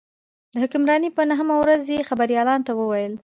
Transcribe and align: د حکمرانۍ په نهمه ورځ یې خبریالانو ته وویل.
د 0.53 0.55
حکمرانۍ 0.63 1.09
په 1.17 1.21
نهمه 1.29 1.55
ورځ 1.59 1.83
یې 1.93 2.07
خبریالانو 2.09 2.65
ته 2.67 2.71
وویل. 2.79 3.13